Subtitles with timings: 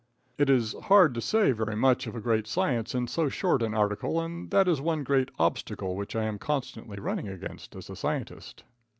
[0.39, 3.75] It is hard to say very much of a great science in so short an
[3.75, 7.95] article, and that is one great obstacle which I am constantly running against as a
[7.95, 8.63] scientist.